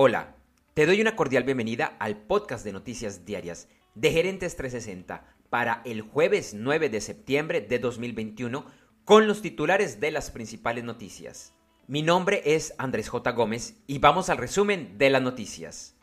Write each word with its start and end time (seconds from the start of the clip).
Hola, 0.00 0.36
te 0.74 0.86
doy 0.86 1.00
una 1.00 1.16
cordial 1.16 1.42
bienvenida 1.42 1.96
al 1.98 2.16
podcast 2.16 2.64
de 2.64 2.72
noticias 2.72 3.24
diarias 3.24 3.66
de 3.96 4.12
Gerentes 4.12 4.54
360 4.54 5.24
para 5.50 5.82
el 5.84 6.02
jueves 6.02 6.54
9 6.54 6.88
de 6.88 7.00
septiembre 7.00 7.60
de 7.62 7.80
2021 7.80 8.64
con 9.04 9.26
los 9.26 9.42
titulares 9.42 9.98
de 9.98 10.12
las 10.12 10.30
principales 10.30 10.84
noticias. 10.84 11.52
Mi 11.88 12.02
nombre 12.02 12.42
es 12.44 12.74
Andrés 12.78 13.08
J. 13.08 13.32
Gómez 13.32 13.82
y 13.88 13.98
vamos 13.98 14.30
al 14.30 14.38
resumen 14.38 14.96
de 14.98 15.10
las 15.10 15.20
noticias. 15.20 15.96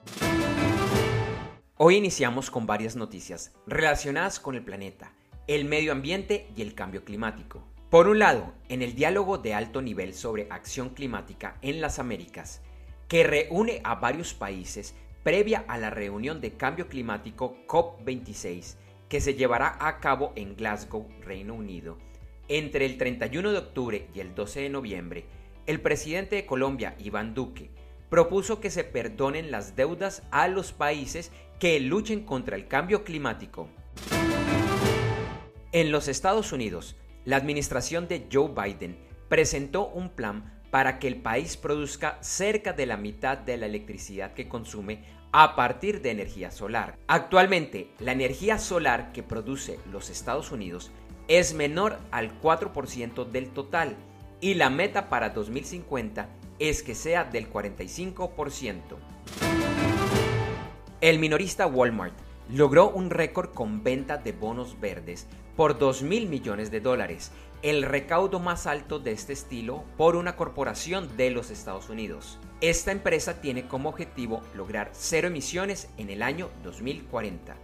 Hoy 1.78 1.96
iniciamos 1.96 2.52
con 2.52 2.68
varias 2.68 2.98
noticias 2.98 3.54
relacionadas 3.66 4.42
con 4.42 4.56
el 4.56 4.66
planeta, 4.66 5.14
el 5.48 5.64
medio 5.64 5.94
ambiente 5.94 6.50
y 6.54 6.64
el 6.64 6.76
cambio 6.76 7.06
climático. 7.06 7.64
Por 7.90 8.10
un 8.10 8.20
lado, 8.20 8.56
en 8.68 8.82
el 8.82 8.94
diálogo 8.94 9.38
de 9.38 9.54
alto 9.54 9.82
nivel 9.82 10.14
sobre 10.14 10.50
acción 10.52 10.90
climática 10.90 11.58
en 11.62 11.80
las 11.80 11.98
Américas, 11.98 12.62
que 13.08 13.24
reúne 13.24 13.82
a 13.84 13.96
varios 13.96 14.34
países 14.34 14.96
previa 15.24 15.66
a 15.68 15.78
la 15.78 15.90
reunión 15.90 16.40
de 16.42 16.54
cambio 16.54 16.88
climático 16.88 17.58
COP26, 17.68 18.76
que 19.10 19.22
se 19.22 19.34
llevará 19.34 19.78
a 19.80 20.00
cabo 20.00 20.34
en 20.36 20.56
Glasgow, 20.56 21.08
Reino 21.22 21.56
Unido, 21.56 21.98
entre 22.48 22.86
el 22.86 22.98
31 22.98 23.52
de 23.52 23.58
octubre 23.58 24.08
y 24.14 24.20
el 24.20 24.36
12 24.36 24.62
de 24.62 24.70
noviembre, 24.70 25.26
el 25.66 25.82
presidente 25.82 26.36
de 26.36 26.46
Colombia, 26.46 26.96
Iván 27.00 27.34
Duque, 27.34 27.72
propuso 28.10 28.60
que 28.60 28.70
se 28.70 28.84
perdonen 28.84 29.50
las 29.50 29.76
deudas 29.76 30.22
a 30.30 30.48
los 30.48 30.74
países 30.74 31.32
que 31.60 31.80
luchen 31.80 32.24
contra 32.24 32.56
el 32.56 32.68
cambio 32.68 33.04
climático. 33.04 33.68
En 35.72 35.92
los 35.92 36.08
Estados 36.08 36.52
Unidos, 36.52 36.96
la 37.26 37.38
administración 37.38 38.08
de 38.08 38.28
Joe 38.32 38.50
Biden 38.50 38.98
presentó 39.28 39.88
un 39.88 40.10
plan 40.10 40.55
para 40.76 41.00
que 41.00 41.08
el 41.08 41.16
país 41.16 41.56
produzca 41.56 42.18
cerca 42.20 42.74
de 42.74 42.86
la 42.86 42.98
mitad 42.98 43.38
de 43.38 43.56
la 43.56 43.66
electricidad 43.66 44.34
que 44.34 44.50
consume 44.50 45.06
a 45.32 45.56
partir 45.56 46.02
de 46.02 46.12
energía 46.12 46.52
solar. 46.52 46.98
Actualmente, 47.08 47.92
la 48.00 48.12
energía 48.12 48.58
solar 48.58 49.14
que 49.14 49.24
produce 49.24 49.80
los 49.90 50.10
Estados 50.10 50.52
Unidos 50.52 50.92
es 51.30 51.54
menor 51.54 51.98
al 52.12 52.42
4% 52.42 53.24
del 53.24 53.52
total 53.52 53.96
y 54.42 54.56
la 54.56 54.70
meta 54.70 55.08
para 55.08 55.30
2050 55.30 56.28
es 56.60 56.84
que 56.84 56.94
sea 56.94 57.24
del 57.24 57.50
45%. 57.50 58.82
El 61.00 61.20
minorista 61.20 61.68
Walmart 61.68 62.16
logró 62.50 62.90
un 62.90 63.10
récord 63.10 63.54
con 63.54 63.84
venta 63.84 64.18
de 64.18 64.32
bonos 64.32 64.80
verdes 64.80 65.28
por 65.56 65.80
2 65.80 66.04
mil 66.04 66.28
millones 66.28 66.70
de 66.70 66.82
dólares, 66.82 67.32
el 67.62 67.84
recaudo 67.84 68.40
más 68.40 68.68
alto 68.68 69.00
de 69.00 69.12
este 69.12 69.34
estilo 69.34 69.84
por 69.98 70.16
una 70.16 70.36
corporación 70.36 71.16
de 71.18 71.32
los 71.32 71.50
Estados 71.50 71.90
Unidos. 71.90 72.38
Esta 72.62 72.92
empresa 72.92 73.42
tiene 73.42 73.68
como 73.68 73.90
objetivo 73.90 74.42
lograr 74.54 74.90
cero 74.94 75.28
emisiones 75.28 75.90
en 75.98 76.10
el 76.10 76.22
año 76.22 76.50
2040. 76.64 77.56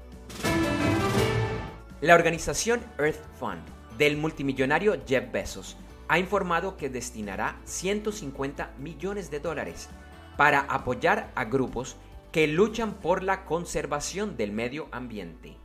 La 2.02 2.16
organización 2.16 2.82
Earth 2.98 3.23
Fund 3.40 3.62
del 3.98 4.18
multimillonario 4.18 4.95
Jeff 5.06 5.32
Bezos 5.32 5.78
ha 6.08 6.18
informado 6.18 6.76
que 6.76 6.90
destinará 6.90 7.60
150 7.66 8.72
millones 8.80 9.30
de 9.30 9.40
dólares 9.40 9.90
para 10.38 10.62
apoyar 10.62 11.32
a 11.36 11.45
grupos 11.45 11.98
que 12.32 12.48
luchan 12.48 12.94
por 12.96 13.24
la 13.24 13.46
conservación 13.46 14.38
del 14.38 14.52
medio 14.52 14.88
ambiente. 14.92 15.58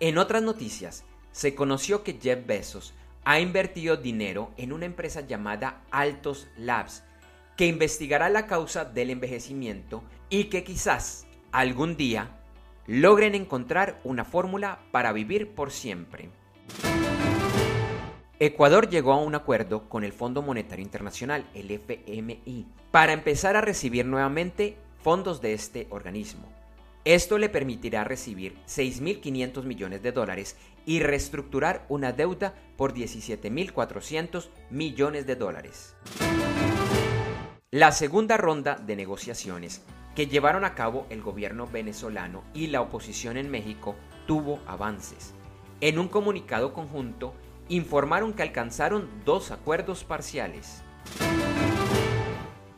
En 0.00 0.18
otras 0.18 0.42
noticias, 0.42 1.04
se 1.32 1.54
conoció 1.54 2.02
que 2.02 2.18
Jeff 2.20 2.46
Bezos 2.46 2.94
ha 3.24 3.40
invertido 3.40 3.96
dinero 3.96 4.52
en 4.56 4.72
una 4.72 4.86
empresa 4.86 5.20
llamada 5.22 5.82
Altos 5.90 6.48
Labs, 6.56 7.04
que 7.56 7.66
investigará 7.66 8.28
la 8.28 8.46
causa 8.46 8.84
del 8.84 9.10
envejecimiento 9.10 10.02
y 10.28 10.44
que 10.44 10.64
quizás 10.64 11.26
algún 11.52 11.96
día 11.96 12.40
logren 12.86 13.34
encontrar 13.34 14.00
una 14.04 14.24
fórmula 14.24 14.80
para 14.90 15.12
vivir 15.12 15.54
por 15.54 15.70
siempre. 15.70 16.30
Ecuador 18.46 18.90
llegó 18.90 19.14
a 19.14 19.22
un 19.22 19.34
acuerdo 19.34 19.88
con 19.88 20.04
el 20.04 20.12
Fondo 20.12 20.42
Monetario 20.42 20.82
Internacional, 20.82 21.46
el 21.54 21.70
FMI, 21.70 22.66
para 22.90 23.14
empezar 23.14 23.56
a 23.56 23.62
recibir 23.62 24.04
nuevamente 24.04 24.76
fondos 25.02 25.40
de 25.40 25.54
este 25.54 25.86
organismo. 25.88 26.52
Esto 27.06 27.38
le 27.38 27.48
permitirá 27.48 28.04
recibir 28.04 28.58
6.500 28.66 29.64
millones 29.64 30.02
de 30.02 30.12
dólares 30.12 30.56
y 30.84 31.00
reestructurar 31.00 31.86
una 31.88 32.12
deuda 32.12 32.52
por 32.76 32.92
17.400 32.92 34.48
millones 34.68 35.26
de 35.26 35.36
dólares. 35.36 35.96
La 37.70 37.92
segunda 37.92 38.36
ronda 38.36 38.74
de 38.76 38.94
negociaciones 38.94 39.82
que 40.14 40.26
llevaron 40.26 40.66
a 40.66 40.74
cabo 40.74 41.06
el 41.08 41.22
gobierno 41.22 41.66
venezolano 41.66 42.44
y 42.52 42.66
la 42.66 42.82
oposición 42.82 43.38
en 43.38 43.50
México 43.50 43.96
tuvo 44.26 44.60
avances. 44.66 45.32
En 45.80 45.98
un 45.98 46.08
comunicado 46.08 46.72
conjunto 46.72 47.34
informaron 47.68 48.32
que 48.32 48.42
alcanzaron 48.42 49.08
dos 49.24 49.50
acuerdos 49.50 50.04
parciales. 50.04 50.82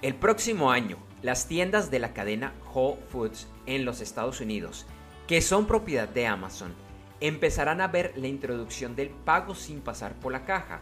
El 0.03 0.15
próximo 0.15 0.71
año, 0.71 0.99
las 1.23 1.49
tiendas 1.49 1.91
de 1.91 1.99
la 1.99 2.13
cadena 2.13 2.53
Whole 2.73 3.01
Foods 3.09 3.49
en 3.67 3.85
los 3.85 4.01
Estados 4.01 4.41
Unidos, 4.41 4.87
que 5.27 5.41
son 5.41 5.67
propiedad 5.67 6.09
de 6.09 6.27
Amazon, 6.27 6.75
empezarán 7.21 7.81
a 7.81 7.89
ver 7.89 8.13
la 8.17 8.29
introducción 8.29 8.95
del 8.95 9.09
pago 9.09 9.55
sin 9.55 9.81
pasar 9.81 10.15
por 10.15 10.33
la 10.33 10.45
caja, 10.45 10.81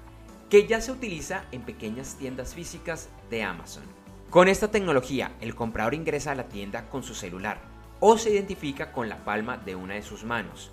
que 0.50 0.66
ya 0.66 0.80
se 0.80 0.92
utiliza 0.92 1.44
en 1.52 1.62
pequeñas 1.62 2.16
tiendas 2.16 2.54
físicas 2.54 3.08
de 3.30 3.42
Amazon. 3.42 3.84
Con 4.30 4.48
esta 4.48 4.70
tecnología, 4.70 5.32
el 5.40 5.54
comprador 5.54 5.94
ingresa 5.94 6.32
a 6.32 6.34
la 6.34 6.48
tienda 6.48 6.88
con 6.88 7.02
su 7.02 7.14
celular 7.14 7.60
o 8.00 8.18
se 8.18 8.30
identifica 8.30 8.92
con 8.92 9.08
la 9.08 9.24
palma 9.24 9.56
de 9.56 9.76
una 9.76 9.94
de 9.94 10.02
sus 10.02 10.24
manos. 10.24 10.70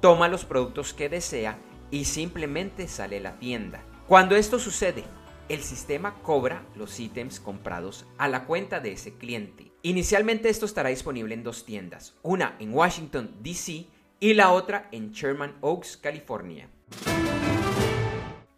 Toma 0.00 0.28
los 0.28 0.44
productos 0.44 0.94
que 0.94 1.08
desea 1.08 1.58
y 1.90 2.04
simplemente 2.04 2.88
sale 2.88 3.20
la 3.20 3.38
tienda. 3.38 3.82
Cuando 4.06 4.36
esto 4.36 4.58
sucede, 4.58 5.04
el 5.48 5.62
sistema 5.62 6.14
cobra 6.22 6.64
los 6.76 6.98
ítems 7.00 7.40
comprados 7.40 8.06
a 8.18 8.28
la 8.28 8.44
cuenta 8.44 8.80
de 8.80 8.92
ese 8.92 9.14
cliente. 9.14 9.72
Inicialmente 9.82 10.48
esto 10.48 10.66
estará 10.66 10.90
disponible 10.90 11.34
en 11.34 11.42
dos 11.42 11.64
tiendas, 11.64 12.14
una 12.22 12.56
en 12.60 12.72
Washington, 12.72 13.34
D.C. 13.40 13.86
y 14.20 14.34
la 14.34 14.52
otra 14.52 14.88
en 14.92 15.10
Sherman 15.10 15.56
Oaks, 15.60 15.96
California. 15.96 16.68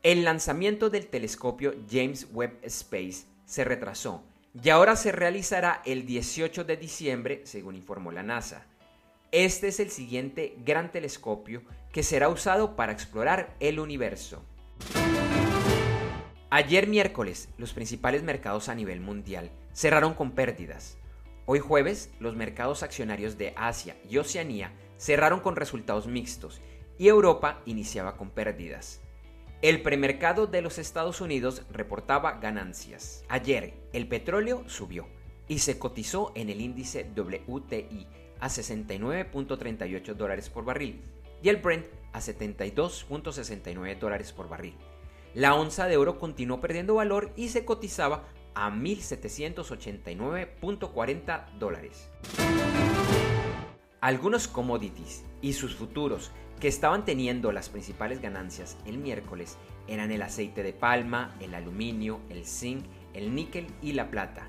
El 0.03 0.25
lanzamiento 0.25 0.91
del 0.91 1.07
telescopio 1.07 1.75
James 1.91 2.27
Webb 2.33 2.59
Space 2.65 3.25
se 3.47 3.65
retrasó 3.65 4.25
y 4.63 4.69
ahora 4.69 4.97
se 4.97 5.13
realizará 5.13 5.81
el 5.87 6.05
18 6.05 6.65
de 6.65 6.77
diciembre, 6.77 7.41
según 7.45 7.77
informó 7.77 8.11
la 8.11 8.23
NASA. 8.23 8.67
Este 9.31 9.69
es 9.69 9.81
el 9.81 9.91
siguiente 9.91 10.57
gran 10.65 10.93
telescopio 10.93 11.63
que 11.93 12.03
será 12.03 12.29
usado 12.31 12.75
para 12.75 12.93
explorar 12.93 13.55
el 13.61 13.79
universo. 13.79 14.43
Ayer 16.51 16.87
miércoles, 16.87 17.49
los 17.59 17.73
principales 17.73 18.23
mercados 18.23 18.69
a 18.69 18.75
nivel 18.75 19.01
mundial 19.01 19.51
cerraron 19.73 20.15
con 20.15 20.33
pérdidas. 20.33 20.99
Hoy 21.45 21.61
jueves, 21.61 22.11
los 22.19 22.35
mercados 22.35 22.83
accionarios 22.83 23.37
de 23.37 23.53
Asia 23.57 23.97
y 24.09 24.19
Oceanía 24.19 24.73
cerraron 24.97 25.41
con 25.41 25.57
resultados 25.57 26.07
mixtos 26.07 26.61
y 26.99 27.09
Europa 27.09 27.61
iniciaba 27.67 28.17
con 28.17 28.31
pérdidas. 28.31 29.01
El 29.61 29.83
premercado 29.83 30.47
de 30.47 30.63
los 30.63 30.79
Estados 30.79 31.21
Unidos 31.21 31.63
reportaba 31.71 32.33
ganancias. 32.33 33.25
Ayer, 33.29 33.75
el 33.93 34.09
petróleo 34.09 34.65
subió 34.67 35.07
y 35.47 35.61
se 35.61 35.79
cotizó 35.79 36.33
en 36.35 36.49
el 36.49 36.61
índice 36.61 37.09
WTI 37.15 38.07
a 38.41 38.49
69.38 38.49 40.15
dólares 40.15 40.51
por 40.51 40.65
barril 40.65 41.03
y 41.43 41.49
el 41.49 41.57
Brent 41.57 41.87
a 42.13 42.21
72.69 42.21 43.99
dólares 43.99 44.33
por 44.33 44.49
barril. 44.49 44.77
La 45.35 45.55
onza 45.55 45.87
de 45.87 45.97
oro 45.97 46.19
continuó 46.19 46.61
perdiendo 46.61 46.97
valor 46.97 47.33
y 47.37 47.49
se 47.49 47.65
cotizaba 47.65 48.25
a 48.55 48.71
1.789.40 48.71 51.59
dólares. 51.59 52.11
Algunos 54.01 54.49
commodities 54.49 55.25
y 55.41 55.55
sus 55.55 55.75
futuros 55.75 56.31
que 56.61 56.69
estaban 56.69 57.05
teniendo 57.05 57.51
las 57.51 57.71
principales 57.71 58.21
ganancias 58.21 58.77
el 58.85 58.99
miércoles 58.99 59.57
eran 59.89 60.13
el 60.13 60.23
aceite 60.23 60.63
de 60.63 60.73
palma, 60.73 61.35
el 61.41 61.55
aluminio, 61.55 62.21
el 62.29 62.47
zinc, 62.47 62.85
el 63.15 63.35
níquel 63.35 63.67
y 63.81 63.93
la 63.93 64.11
plata. 64.11 64.47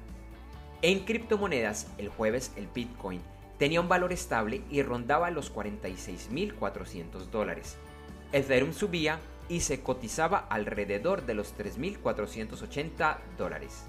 En 0.81 1.05
criptomonedas, 1.05 1.87
el 1.97 2.09
jueves 2.09 2.51
el 2.57 2.67
Bitcoin 2.67 3.21
tenía 3.63 3.79
un 3.79 3.87
valor 3.87 4.11
estable 4.11 4.61
y 4.69 4.81
rondaba 4.81 5.31
los 5.31 5.55
46.400 5.55 7.29
dólares. 7.31 7.77
Ethereum 8.33 8.73
subía 8.73 9.21
y 9.47 9.61
se 9.61 9.79
cotizaba 9.79 10.39
alrededor 10.49 11.25
de 11.25 11.33
los 11.33 11.57
3.480 11.57 13.19
dólares. 13.37 13.85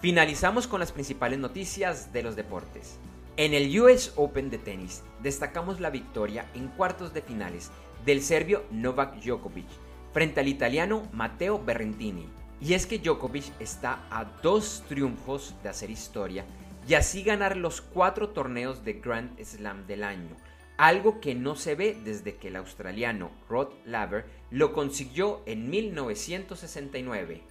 Finalizamos 0.00 0.66
con 0.66 0.80
las 0.80 0.90
principales 0.90 1.38
noticias 1.38 2.14
de 2.14 2.22
los 2.22 2.34
deportes. 2.34 2.98
En 3.36 3.52
el 3.52 3.78
US 3.78 4.14
Open 4.16 4.48
de 4.48 4.56
tenis 4.56 5.02
destacamos 5.22 5.78
la 5.78 5.90
victoria 5.90 6.46
en 6.54 6.68
cuartos 6.68 7.12
de 7.12 7.20
finales 7.20 7.70
del 8.06 8.22
serbio 8.22 8.64
Novak 8.70 9.16
Djokovic 9.16 9.68
frente 10.14 10.40
al 10.40 10.48
italiano 10.48 11.10
Matteo 11.12 11.62
Berrentini. 11.62 12.26
Y 12.58 12.72
es 12.72 12.86
que 12.86 13.00
Djokovic 13.00 13.52
está 13.60 14.06
a 14.10 14.24
dos 14.42 14.82
triunfos 14.88 15.54
de 15.62 15.68
hacer 15.68 15.90
historia 15.90 16.46
y 16.86 16.94
así 16.94 17.22
ganar 17.22 17.56
los 17.56 17.80
cuatro 17.80 18.30
torneos 18.30 18.84
de 18.84 18.94
Grand 18.94 19.38
Slam 19.42 19.86
del 19.86 20.04
año, 20.04 20.36
algo 20.76 21.20
que 21.20 21.34
no 21.34 21.54
se 21.54 21.74
ve 21.74 21.96
desde 22.04 22.36
que 22.36 22.48
el 22.48 22.56
australiano 22.56 23.30
Rod 23.48 23.68
Laver 23.84 24.24
lo 24.50 24.72
consiguió 24.72 25.42
en 25.46 25.70
1969. 25.70 27.42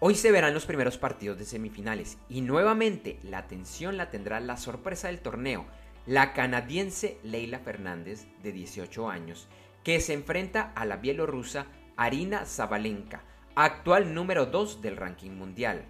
Hoy 0.00 0.14
se 0.14 0.32
verán 0.32 0.52
los 0.52 0.66
primeros 0.66 0.98
partidos 0.98 1.38
de 1.38 1.46
semifinales 1.46 2.18
y 2.28 2.42
nuevamente 2.42 3.18
la 3.22 3.38
atención 3.38 3.96
la 3.96 4.10
tendrá 4.10 4.38
la 4.40 4.56
sorpresa 4.56 5.08
del 5.08 5.20
torneo, 5.20 5.64
la 6.06 6.34
canadiense 6.34 7.18
Leila 7.22 7.60
Fernández, 7.60 8.26
de 8.42 8.52
18 8.52 9.08
años, 9.08 9.48
que 9.82 10.00
se 10.00 10.12
enfrenta 10.12 10.72
a 10.74 10.84
la 10.84 10.98
bielorrusa 10.98 11.66
Arina 11.96 12.44
Zabalenka, 12.44 13.22
actual 13.54 14.12
número 14.12 14.46
2 14.46 14.82
del 14.82 14.96
ranking 14.96 15.30
mundial. 15.30 15.86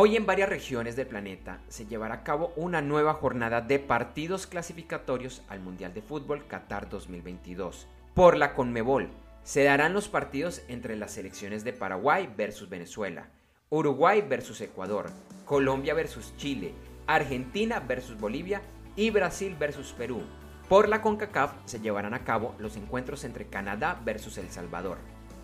Hoy 0.00 0.14
en 0.14 0.26
varias 0.26 0.48
regiones 0.48 0.94
del 0.94 1.08
planeta 1.08 1.58
se 1.66 1.84
llevará 1.84 2.14
a 2.14 2.22
cabo 2.22 2.52
una 2.54 2.80
nueva 2.80 3.14
jornada 3.14 3.60
de 3.60 3.80
partidos 3.80 4.46
clasificatorios 4.46 5.42
al 5.48 5.58
Mundial 5.58 5.92
de 5.92 6.02
Fútbol 6.02 6.46
Qatar 6.46 6.88
2022. 6.88 7.88
Por 8.14 8.36
la 8.36 8.54
Conmebol 8.54 9.08
se 9.42 9.64
darán 9.64 9.94
los 9.94 10.06
partidos 10.06 10.62
entre 10.68 10.94
las 10.94 11.10
selecciones 11.14 11.64
de 11.64 11.72
Paraguay 11.72 12.32
versus 12.36 12.68
Venezuela, 12.68 13.26
Uruguay 13.70 14.22
versus 14.22 14.60
Ecuador, 14.60 15.10
Colombia 15.44 15.94
versus 15.94 16.32
Chile, 16.36 16.74
Argentina 17.08 17.80
versus 17.80 18.20
Bolivia 18.20 18.62
y 18.94 19.10
Brasil 19.10 19.56
versus 19.58 19.92
Perú. 19.94 20.22
Por 20.68 20.88
la 20.88 21.02
CONCACAF 21.02 21.54
se 21.64 21.80
llevarán 21.80 22.14
a 22.14 22.22
cabo 22.22 22.54
los 22.60 22.76
encuentros 22.76 23.24
entre 23.24 23.46
Canadá 23.46 24.00
versus 24.04 24.38
El 24.38 24.48
Salvador, 24.50 24.98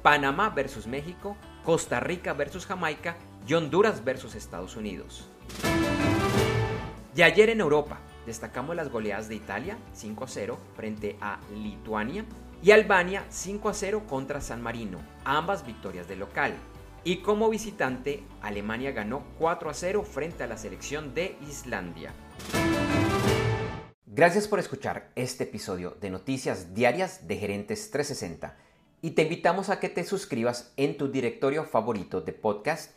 Panamá 0.04 0.50
versus 0.50 0.86
México, 0.86 1.36
Costa 1.64 1.98
Rica 1.98 2.34
versus 2.34 2.66
Jamaica 2.66 3.16
y 3.46 3.54
Honduras 3.54 4.04
versus 4.04 4.34
Estados 4.34 4.76
Unidos. 4.76 5.28
Y 7.14 7.22
ayer 7.22 7.50
en 7.50 7.60
Europa 7.60 7.98
destacamos 8.26 8.74
las 8.74 8.90
goleadas 8.90 9.28
de 9.28 9.36
Italia 9.36 9.76
5 9.92 10.24
a 10.24 10.28
0 10.28 10.58
frente 10.74 11.16
a 11.20 11.40
Lituania 11.54 12.24
y 12.62 12.70
Albania 12.70 13.24
5 13.28 13.68
a 13.68 13.74
0 13.74 14.02
contra 14.08 14.40
San 14.40 14.62
Marino, 14.62 14.98
ambas 15.24 15.66
victorias 15.66 16.08
de 16.08 16.16
local. 16.16 16.54
Y 17.04 17.18
como 17.18 17.50
visitante, 17.50 18.24
Alemania 18.40 18.92
ganó 18.92 19.22
4 19.38 19.68
a 19.68 19.74
0 19.74 20.02
frente 20.04 20.42
a 20.42 20.46
la 20.46 20.56
selección 20.56 21.14
de 21.14 21.36
Islandia. 21.48 22.12
Gracias 24.06 24.48
por 24.48 24.58
escuchar 24.58 25.10
este 25.14 25.44
episodio 25.44 25.96
de 26.00 26.08
Noticias 26.08 26.72
Diarias 26.72 27.28
de 27.28 27.36
Gerentes 27.36 27.90
360 27.90 28.56
y 29.02 29.10
te 29.10 29.22
invitamos 29.22 29.68
a 29.68 29.80
que 29.80 29.90
te 29.90 30.02
suscribas 30.02 30.72
en 30.78 30.96
tu 30.96 31.08
directorio 31.08 31.64
favorito 31.64 32.22
de 32.22 32.32
podcast 32.32 32.96